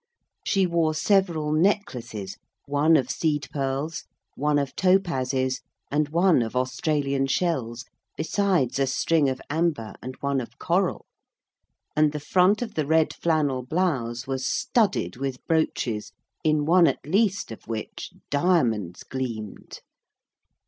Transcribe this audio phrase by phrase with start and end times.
[0.43, 7.27] She wore several necklaces, one of seed pearls, one of topazes, and one of Australian
[7.27, 7.85] shells,
[8.17, 11.05] besides a string of amber and one of coral.
[11.95, 16.13] And the front of the red flannel blouse was studded with brooches,
[16.43, 19.81] in one at least of which diamonds gleamed.